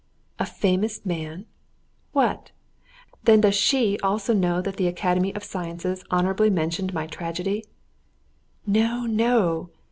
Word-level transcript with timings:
A 0.39 0.47
famous 0.47 1.05
man! 1.05 1.45
What! 2.11 2.49
then 3.25 3.39
does 3.41 3.53
she 3.53 3.99
also 3.99 4.33
know 4.33 4.59
that 4.59 4.77
the 4.77 4.87
Academy 4.87 5.31
of 5.35 5.43
Sciences 5.43 6.03
honourably 6.11 6.49
mentioned 6.49 6.91
my 6.91 7.05
tragedy? 7.05 7.65
No, 8.65 9.05
no! 9.05 9.69